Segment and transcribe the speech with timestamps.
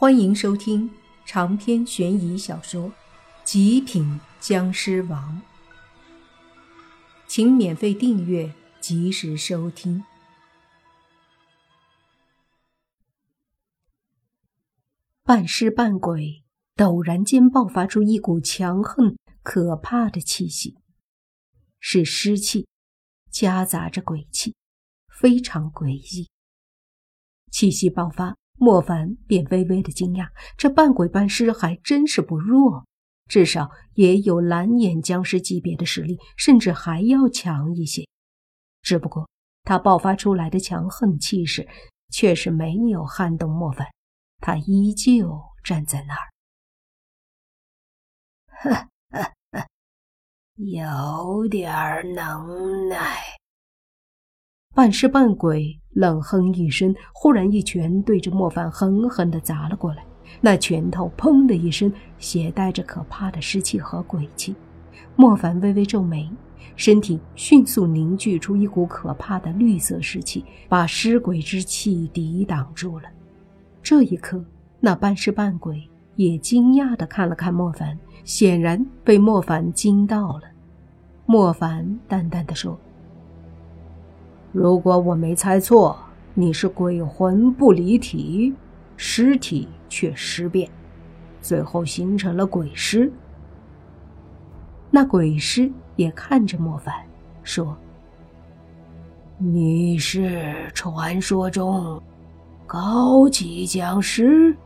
[0.00, 0.88] 欢迎收听
[1.26, 2.88] 长篇悬疑小说
[3.42, 5.42] 《极品僵尸王》，
[7.26, 10.04] 请免费订阅，及时收听。
[15.24, 16.44] 半尸半鬼
[16.76, 20.78] 陡然间爆发出一股强横可怕的气息，
[21.80, 22.68] 是尸气
[23.32, 24.54] 夹杂着鬼气，
[25.08, 26.30] 非常诡异。
[27.50, 28.36] 气息爆发。
[28.58, 32.84] 莫凡便微微的惊讶，这半鬼半尸还真是不弱，
[33.28, 38.06] 至少也有蓝眼僵尸级别的实力，甚至还要强一些。
[38.82, 39.28] 只不过
[39.62, 41.68] 他爆发出来的强横气势，
[42.10, 43.86] 却是没有撼动莫凡，
[44.40, 46.32] 他依旧站在那儿。
[48.60, 49.66] 呵呵呵，
[50.56, 51.72] 有点
[52.14, 53.37] 能耐。
[54.78, 60.04] 半尸半鬼冷哼一声，忽然一拳对着莫凡狠狠地砸了过来。
[60.40, 64.54] 那拳头砰的一声，携带着可怕的湿气和鬼气。
[65.16, 66.30] 莫凡微微皱眉，
[66.76, 73.08] 身体迅速凝聚出一股可怕的绿色湿气，把尸鬼之气抵挡住了。
[73.82, 74.44] 这一刻，
[74.78, 75.82] 那半尸半鬼
[76.14, 80.42] 也惊讶地看了看莫凡，显然被莫凡惊到了。
[81.26, 82.78] 莫凡淡淡的说。
[84.52, 85.96] 如果我没猜错，
[86.34, 88.54] 你是鬼魂不离体，
[88.96, 90.68] 尸体却尸变，
[91.42, 93.12] 最后形成了鬼尸。
[94.90, 96.94] 那鬼尸也看着莫凡，
[97.42, 97.76] 说
[99.36, 102.02] ：“你是传说中
[102.66, 104.56] 高级僵尸？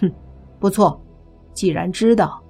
[0.00, 0.10] 哼，
[0.60, 1.00] 不错。
[1.52, 2.40] 既然知道，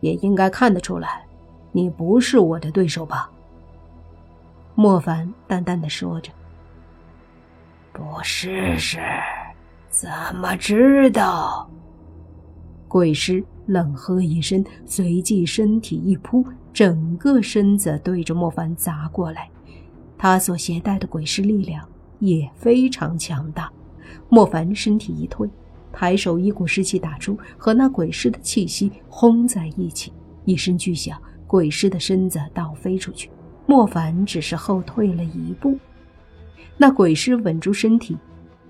[0.00, 1.26] 也应该看得出来，
[1.70, 3.30] 你不是我的对手吧？”
[4.74, 6.32] 莫凡淡淡的说着
[7.92, 8.98] ：“不试试，
[9.88, 11.70] 怎么知道？”
[12.88, 19.48] 鬼师冷喝一声，随即身体一扑，整个身子对着莫凡砸过来。
[20.18, 23.70] 他所携带的鬼师力量也非常强大。
[24.28, 25.48] 莫凡身体一退，
[25.92, 30.12] 抬手一股湿气打出，和那鬼师的气息轰在一起，
[30.44, 33.30] 一声巨响，鬼师的身子倒飞出去。
[33.66, 35.78] 莫凡只是后退了一步，
[36.76, 38.16] 那鬼尸稳住身体，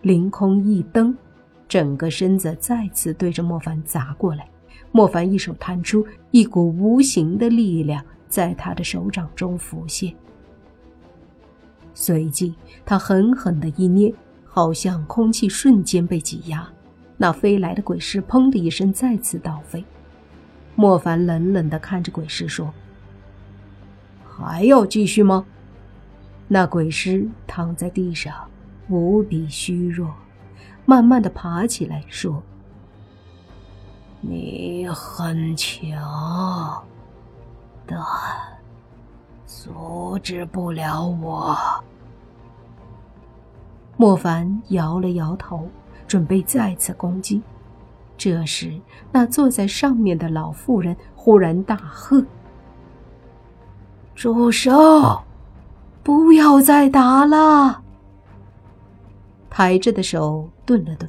[0.02, 1.14] 凌空一蹬，
[1.68, 4.48] 整个身子再次对着莫凡砸过来。
[4.92, 10.14] 莫凡一手弹出，一股无形的力量在他的手掌中浮现，
[11.92, 12.54] 随即
[12.86, 16.68] 他狠狠的一捏，好像空气瞬间被挤压，
[17.16, 19.84] 那飞来的鬼尸砰的一声再次倒飞。
[20.76, 22.72] 莫凡冷冷的看着鬼尸说。
[24.36, 25.44] 还要继续吗？
[26.48, 28.34] 那鬼尸躺在地上，
[28.88, 30.12] 无比虚弱，
[30.84, 32.42] 慢慢的爬起来，说
[34.20, 36.84] ：“你很强，
[37.86, 37.98] 但
[39.46, 41.56] 阻止不了我。”
[43.96, 45.68] 莫凡摇了摇头，
[46.06, 47.40] 准备再次攻击。
[48.16, 48.80] 这时，
[49.12, 52.24] 那坐在上面的老妇人忽然大喝。
[54.14, 55.22] 住手！
[56.02, 57.82] 不要再打了。
[59.48, 61.08] 抬着的手顿了顿，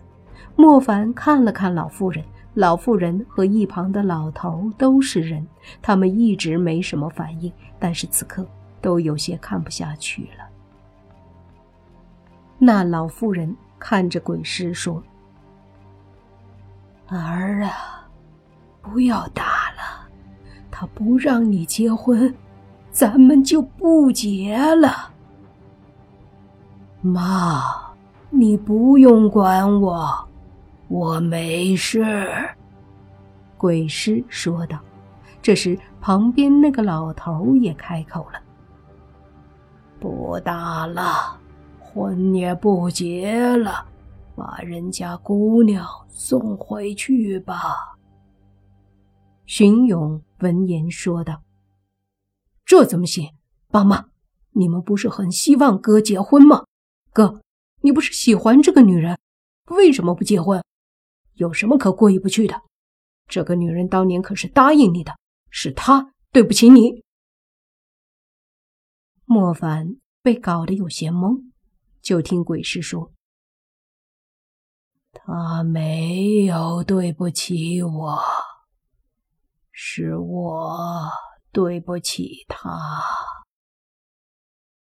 [0.55, 2.23] 莫凡看了看老妇人，
[2.53, 5.45] 老妇人和一旁的老头都是人，
[5.81, 8.47] 他们一直没什么反应，但是此刻
[8.81, 10.45] 都有些看不下去了。
[12.57, 15.03] 那老妇人看着鬼尸说
[17.09, 18.07] ：“儿啊，
[18.81, 20.07] 不要打了，
[20.71, 22.33] 他不让你结婚。”
[22.95, 25.11] 咱们就不结了，
[27.01, 27.61] 妈，
[28.29, 30.29] 你不用管我，
[30.87, 32.25] 我没事。”
[33.59, 34.79] 鬼师说道。
[35.41, 38.39] 这时，旁边那个老头也开口了
[39.99, 41.37] ：“不打了，
[41.77, 43.85] 婚也不结了，
[44.37, 47.97] 把人家姑娘送回去吧。”
[49.45, 51.44] 荀勇闻言说道。
[52.65, 53.31] 这怎么行？
[53.67, 54.09] 爸妈，
[54.51, 56.65] 你们不是很希望哥结婚吗？
[57.13, 57.41] 哥，
[57.81, 59.19] 你不是喜欢这个女人，
[59.65, 60.63] 为什么不结婚？
[61.33, 62.61] 有什么可过意不去的？
[63.27, 65.13] 这个女人当年可是答应你的，
[65.49, 67.03] 是她对不起你。
[69.25, 71.51] 莫凡被搞得有些懵，
[72.01, 73.11] 就听鬼师说
[75.11, 78.19] ：“他没有对不起我，
[79.71, 81.09] 是我。”
[81.55, 82.69] 对不起，他。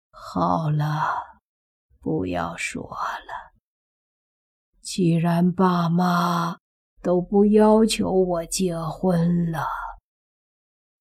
[0.09, 1.13] 好了，
[1.99, 3.53] 不要说了。
[4.81, 6.57] 既然爸妈
[7.03, 9.67] 都不要求我结婚了，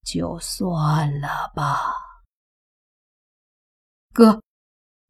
[0.03, 1.95] 就算了吧。
[4.13, 4.43] 哥，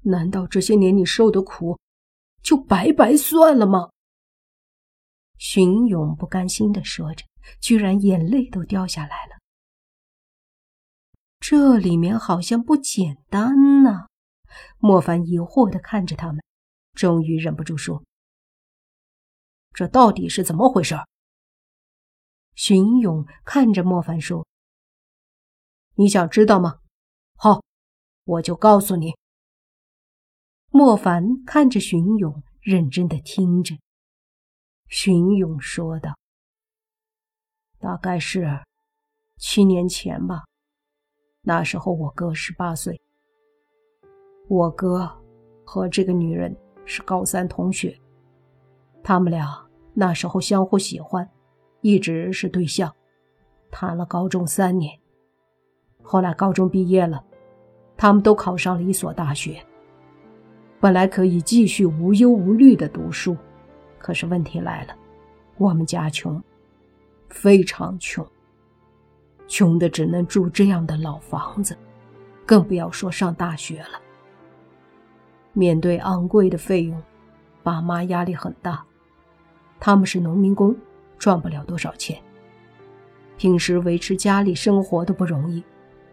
[0.03, 1.81] 难道这些年你受的苦
[2.45, 3.91] 就白白算了吗？
[5.37, 7.25] 荀勇不甘心的说着，
[7.61, 9.35] 居然眼泪都掉下来了。
[11.47, 14.07] 这里面好像不简单呢。
[14.79, 16.43] 莫凡疑惑的看着他们，
[16.95, 18.03] 终于忍不住说
[19.75, 20.95] ：“这到底是怎么回事？”
[22.57, 24.47] 荀勇看着莫凡说
[25.97, 26.81] ：“你想知道吗？
[27.37, 27.63] 好，
[28.25, 29.13] 我就告诉你。”
[30.73, 33.77] 莫凡看着荀勇，认真的听着。
[34.89, 36.17] 荀勇说道
[37.79, 38.65] ：“大概是
[39.37, 40.45] 七年前吧，
[41.45, 43.01] 那时候我哥十八岁。
[44.49, 45.09] 我哥
[45.65, 46.55] 和这个女人
[46.85, 47.97] 是高三同学，
[49.03, 51.29] 他们俩那时候相互喜欢，
[51.83, 52.93] 一直是对象，
[53.71, 54.99] 谈了高中三年。
[56.03, 57.25] 后来高中毕业了，
[57.97, 59.63] 他们都考上了一所大学，
[60.81, 63.37] 本来可以继续无忧无虑的读书。”
[63.99, 64.95] 可是问题来了，
[65.57, 66.43] 我们家穷，
[67.31, 68.27] 非常穷，
[69.47, 71.77] 穷的只能住这样的老房子，
[72.47, 74.01] 更不要说上大学了。
[75.53, 77.01] 面对昂贵的费用，
[77.63, 78.85] 爸妈压力很大。
[79.79, 80.75] 他们是农民工，
[81.19, 82.21] 赚不了多少钱，
[83.37, 85.63] 平时维持家里生活都不容易，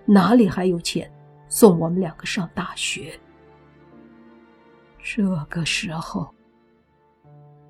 [0.05, 1.09] 哪里还有钱
[1.47, 3.17] 送我们两个上大学？
[5.01, 6.33] 这个时候。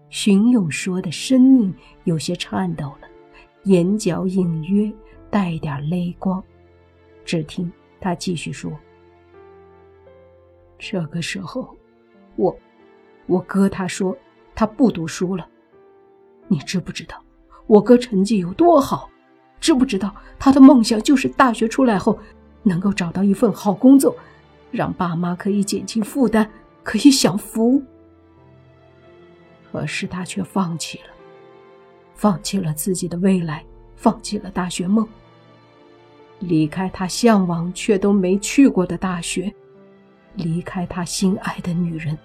[0.09, 1.73] 荀勇说的声音
[2.03, 3.07] 有些颤抖了，
[3.63, 4.91] 眼角隐约
[5.31, 6.43] 带点泪光。
[7.25, 8.71] 只听他继续说
[10.77, 11.75] ：“这个时候，
[12.35, 12.55] 我，
[13.25, 14.15] 我哥他说
[14.53, 15.47] 他不读书了。
[16.47, 17.23] 你知不知道
[17.65, 19.09] 我哥成绩有多好？
[19.59, 22.19] 知不知道他的梦想就是大学出来后
[22.63, 24.15] 能够找到一份好工作，
[24.71, 26.49] 让爸妈可以减轻负担，
[26.83, 27.81] 可以享福。”
[29.71, 31.05] 可是他却放弃了，
[32.15, 33.63] 放弃了自己的未来，
[33.95, 35.07] 放弃了大学梦，
[36.41, 39.53] 离开他向往却都没去过的大学，
[40.35, 42.17] 离开他心爱的女人。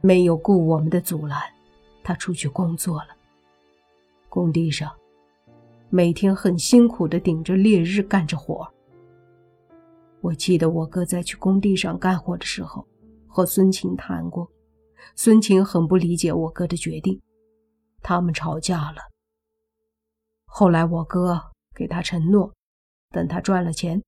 [0.00, 1.40] 没有顾我们的阻拦，
[2.02, 3.08] 他出去工作了。
[4.28, 4.90] 工地上，
[5.90, 8.66] 每天很辛苦的顶着烈日干着活。
[10.22, 12.86] 我记得我哥在去工地上干活的时候，
[13.28, 14.50] 和孙晴谈过。
[15.14, 17.20] 孙晴很不理解我哥的决定，
[18.02, 19.11] 他们吵架了。
[20.54, 21.40] 后来我哥
[21.74, 22.52] 给他承诺，
[23.08, 24.02] 等他赚了钱，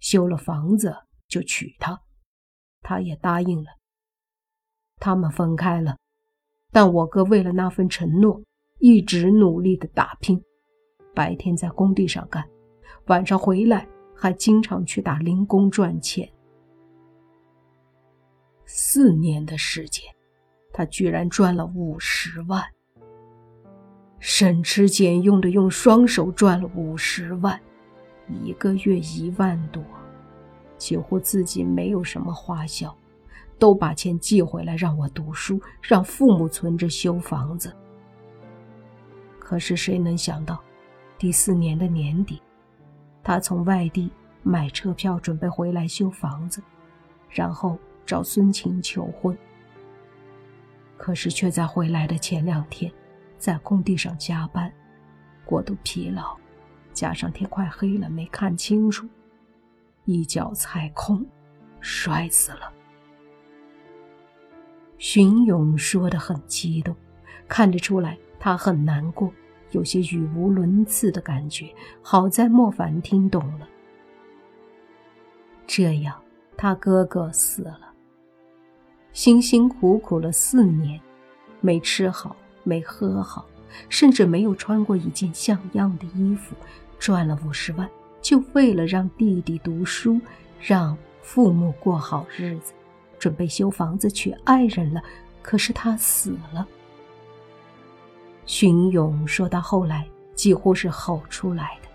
[0.00, 0.92] 修了房子
[1.28, 2.02] 就娶她，
[2.80, 3.70] 他也答应了。
[4.96, 5.96] 他们分开了，
[6.72, 8.42] 但我哥为了那份承诺，
[8.80, 10.42] 一直努力的打拼，
[11.14, 12.44] 白天在工地上干，
[13.06, 16.28] 晚上回来还经常去打零工赚钱。
[18.66, 20.04] 四年的时间。
[20.72, 22.62] 他居然赚了五十万，
[24.40, 27.60] 省吃俭用的用双手赚了五十万，
[28.26, 29.84] 一个月一万多，
[30.78, 32.96] 几乎自己没有什么花销，
[33.58, 37.70] 都把钱寄回来让我读书，让父母存着修房子。
[39.38, 40.58] 可是谁能想到，
[41.18, 42.40] 第四年的年底，
[43.22, 44.10] 他从外地
[44.42, 46.62] 买车票准备回来修房子，
[47.28, 49.36] 然后找孙晴求婚。
[50.96, 52.90] 可是却在回来的前两天，
[53.40, 54.70] 在工地上加班，
[55.46, 56.36] 过度疲劳，
[56.92, 59.08] 加上天快黑了没看清楚，
[60.04, 61.26] 一脚踩空，
[61.80, 62.70] 摔死了。
[64.98, 66.94] 荀勇说的很激动，
[67.48, 69.32] 看得出来他很难过，
[69.70, 71.74] 有些语无伦次的感觉。
[72.02, 73.66] 好在莫凡听懂了，
[75.66, 76.22] 这样
[76.58, 77.94] 他哥哥死了。
[79.12, 81.00] 辛辛苦苦了四年，
[81.62, 83.46] 没吃好，没喝好，
[83.88, 86.54] 甚至没有穿过一件像样的衣服，
[86.98, 87.88] 赚了五十万，
[88.20, 90.20] 就为了让弟弟读书，
[90.60, 92.72] 让父母过好日子，
[93.18, 95.02] 准备修房子娶爱人了。
[95.42, 96.66] 可是他死了。
[98.44, 101.88] 荀勇说到后来，几乎是吼出来的。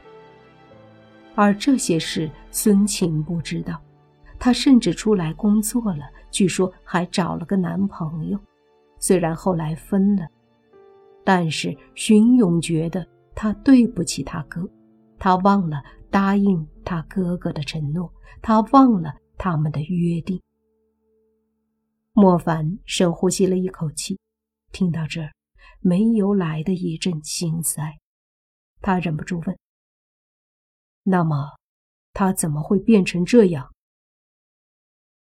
[1.35, 3.79] 而这些事，孙晴不知道。
[4.39, 8.39] 她甚至出来工作了，据说还找了个男朋友。
[8.99, 10.27] 虽然后来分了，
[11.25, 14.61] 但是荀勇觉得他对不起他哥，
[15.17, 18.13] 他忘了答应他哥哥的承诺，
[18.43, 20.39] 他忘了他们的约定。
[22.13, 24.19] 莫凡深呼吸了一口气，
[24.71, 25.33] 听到这儿，
[25.81, 27.99] 没由来的一阵心塞，
[28.81, 29.57] 他忍不住问
[31.03, 31.57] ：“那么，
[32.13, 33.73] 他怎么会变成这样？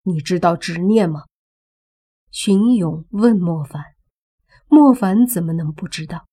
[0.04, 1.26] 你知道执念吗？”
[2.32, 3.84] 荀勇问莫凡。
[4.70, 6.28] 莫凡怎么能不知道？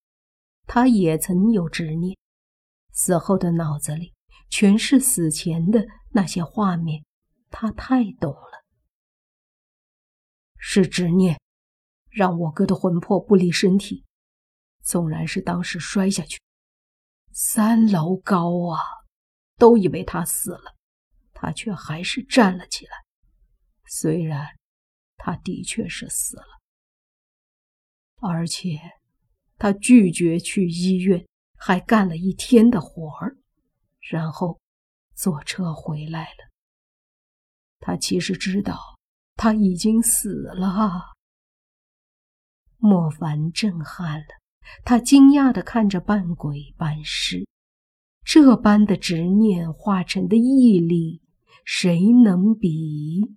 [0.67, 2.17] 他也曾有执念，
[2.93, 4.13] 死后的脑子里
[4.51, 7.05] 全是死前的那些画面，
[7.51, 8.65] 他太懂了。
[10.59, 11.41] 是执念，
[12.11, 14.05] 让我哥的魂魄不离身体。
[14.83, 16.41] 纵然是当时摔下去，
[17.33, 18.79] 三楼高啊，
[19.57, 20.77] 都以为他死了，
[21.33, 22.93] 他却还是站了起来。
[23.87, 24.47] 虽然
[25.17, 26.56] 他的确是死了。
[28.27, 28.79] 而且，
[29.57, 33.37] 他拒绝去医院，还干了一天的活儿，
[34.01, 34.61] 然后
[35.15, 36.51] 坐车回来了。
[37.79, 38.79] 他其实知道
[39.35, 41.15] 他已经死了。
[42.79, 44.27] 莫凡震撼了，
[44.85, 47.47] 他惊讶的看着半鬼半尸，
[48.25, 51.23] 这般的执念化成的毅力，
[51.65, 53.37] 谁能比？